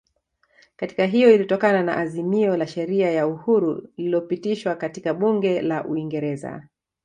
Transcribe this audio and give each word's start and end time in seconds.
Katiba 0.75 1.05
hiyo 1.05 1.35
ilitokana 1.35 1.83
na 1.83 1.97
azimio 1.97 2.57
la 2.57 2.67
sheria 2.67 3.11
ya 3.11 3.27
uhuru 3.27 3.89
lililopitishwa 3.97 4.75
katika 4.75 5.13
bunge 5.13 5.61
la 5.61 5.85
uingereza 5.85 6.67